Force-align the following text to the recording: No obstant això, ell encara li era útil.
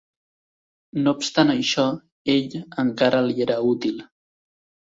No 1.03 1.13
obstant 1.17 1.51
això, 1.55 1.85
ell 2.37 2.57
encara 2.87 3.23
li 3.29 3.39
era 3.49 3.61
útil. 3.77 4.05